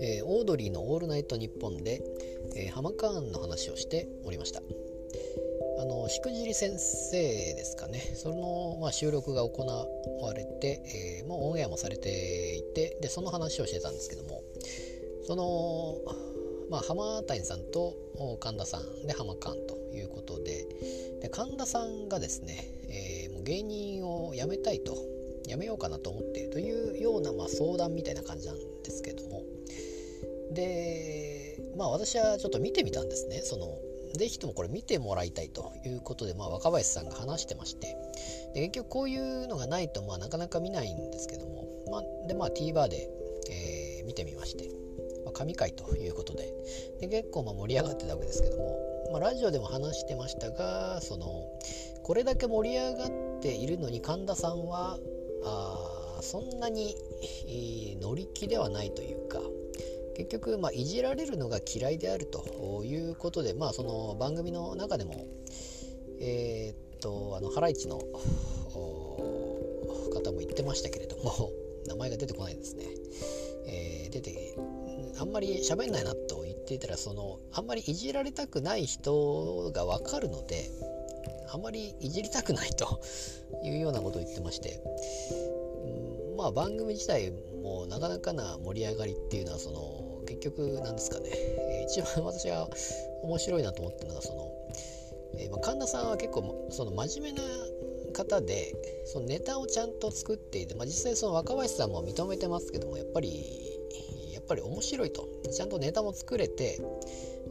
[0.00, 2.00] えー、オードリーの「オールナイトニッポンで」
[2.56, 4.62] えー、ハマカーンの話をしておりました。
[5.78, 8.00] あのしくじり先生ですかね。
[8.14, 9.86] その、まあ、収録が行わ
[10.32, 14.42] れて、えー、もうオンエアもされていてでその話をしてたんですけども
[15.26, 16.00] その
[16.70, 17.94] まあ浜谷さんと
[18.40, 20.66] 神田さんで浜カンということで
[21.22, 22.54] で神田さんがですね、
[22.88, 24.96] えー、もう芸人を辞めたいと
[25.46, 29.42] 辞めようかなと思っているというような、まあ、相談みたいな感じなんですけども。
[30.52, 33.40] でまあ私はちょっと見てみたんですね。
[33.42, 33.78] その
[34.14, 37.96] ぜひともこれ見てもらいたいということで、まあ、若林さんが話してまして。
[38.54, 43.10] で結局こういうのがないと、まあ、なかなか見ないんですけども、まあ、でまあ TVer で、
[43.50, 44.70] えー、見てみまして、
[45.36, 46.50] 神回ということで。
[47.00, 48.78] で結構ま盛り上がってたわけですけども、
[49.12, 51.26] まあ、ラジオでも話してましたがその
[52.02, 53.10] これだけ盛り上がっ
[53.40, 54.98] ているのに神田さんは
[55.44, 56.96] あそんなに
[58.00, 59.40] 乗り気ではないというか。
[60.16, 65.26] 結局、まあ、いじられるのが嫌いであるということで、まあ、その番組の中でも、
[66.18, 68.06] えー、っとあのハライチの方
[70.32, 71.50] も言ってましたけれども
[71.86, 72.84] 名前が出てこないですね、
[73.66, 74.56] えー、出て
[75.18, 80.70] あんまり喋んないなと言っていたらそのあんまりいじられたくない人が分かるので
[81.52, 83.00] あんまりいじりたくないと
[83.64, 84.80] いうようなことを言ってまして、
[86.32, 91.30] うん、まあ番組自体もなかなかな盛り上がりっていうのはその結局なんですかね、
[91.88, 92.68] 一番私が
[93.22, 94.50] 面白いなと思ったのがその、
[95.38, 97.44] えー、まあ、神田さんは結構その真面目な
[98.12, 103.75] 方でそのネタをちゃんと作っていて、まあ、実際その若林さんも認めてますけどもやっぱり
[104.46, 105.28] ぱり面白いと。
[105.50, 106.80] ちゃんとネタも作れて、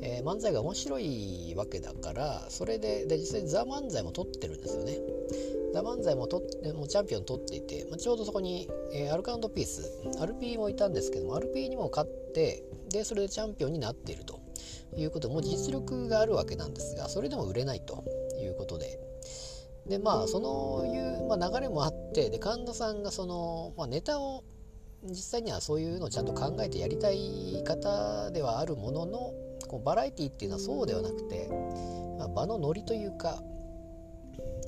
[0.01, 4.99] えー、漫才が面白いわけだからそれでで実際 THE MANZAIも獲ってるんですよね。
[5.73, 6.41] THE MANZAIもと
[6.73, 14.43] もチャンピオン取っていて、まあ、ちょうどそこに、えー、アルカンドピースアルピーもいたんですけどもアルピーにも勝ってでそれでチャンピオンになっていると。
[14.97, 18.05] いうことも実力があるわけなんですがそれでも売れないと。
[18.41, 18.99] いうことで。
[19.87, 24.43] でまあそういう、まあ、流れもあってで神田さんがその、まあ、ネタを
[25.09, 29.33] 実際にはそういうのをちゃんと考えてやりたい方ではあるものの
[29.67, 31.49] こうバラエティっていうのはそうではなくて、
[32.17, 33.41] まあ、場のノリというか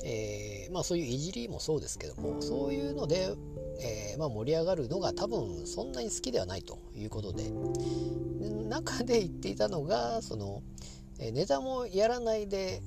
[0.04, 3.30] えー、まあ、そういういじりもそうですけどもそういうので、
[3.82, 7.52] えー、まあ、盛り上がるのが多分そんなに好きではないということで。
[8.68, 10.62] 中で言っていたのがその、
[11.20, 12.82] えネタもやらないで、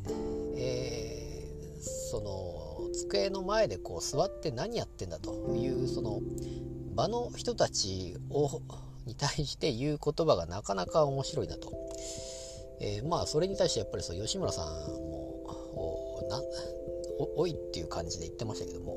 [0.57, 6.21] えー、その机の前でこう座って何やってんだというその
[6.95, 8.63] 場の人たちを
[9.07, 11.73] に対して言う言葉がなかなか面白いなと。
[12.81, 16.41] えー、まあそれに対してやっぱりそう吉村さんもな
[17.37, 18.97] おいっていう感じで言ってましたけども、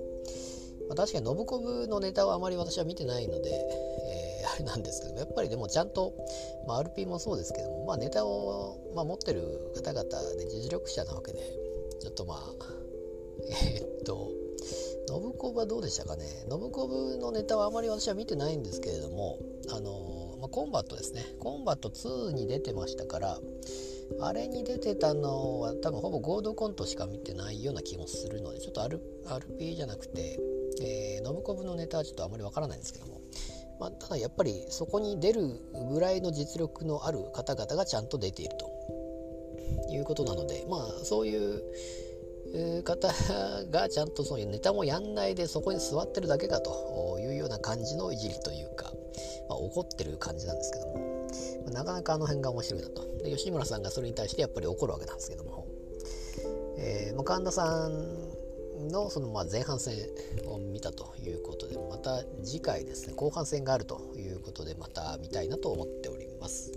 [0.87, 6.13] まあ、確かにノブコブのネタはあまり私は見てないので、えー、あれなんですけどもやっぱりでもちゃんと、
[6.67, 9.41] まあ、RP もそうですけども、まあ、ネタを、まあ、持ってる
[9.75, 10.03] 方々
[10.37, 11.39] で実力者なわけで
[11.99, 12.39] ちょっとまあ
[13.49, 14.31] えー、っと
[15.07, 16.25] ノブコブはどうでしたかね？
[16.49, 19.37] ノブコブのネタはあまり私は見てないんですけれども
[19.71, 21.23] あの、まあ、コンバットですね。
[21.39, 23.39] コンバット2に出てましたから
[24.21, 30.39] あれに出てたのは多分ほぼ合同コントしか見てないような気もするのでちょっと RP じゃなくて、
[30.81, 33.21] えー、ノブコブのネタはちょっとあまりわからないんですけども、
[33.79, 35.59] まあ、ただやっぱりそこに出る
[35.91, 41.61] ぐらいの実力のある方々がちゃんと出ているということなのでまあそういう
[42.83, 43.07] 方
[43.71, 48.91] がちゃんとそういうネタもやんないでそこに座ってるだけかというような感じのいじりというか、
[49.49, 51.13] まあ、怒ってる感じなんですけども。
[51.65, 53.01] まなかなかあの辺が面白いなと。
[53.23, 55.67] で吉村さんがそれに対してやっぱり怒るわけなんですけども、
[56.77, 59.95] えー、神田さんのそのまあ前半戦
[60.45, 66.71] を見たということでまた次回ですね後半戦があるということでまた見たいなと思っております。